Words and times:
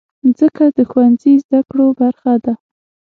مځکه 0.25 0.65
د 0.77 0.79
ښوونځي 0.89 1.33
زدهکړو 1.43 1.87
برخه 1.99 2.33
ده. 2.43 2.53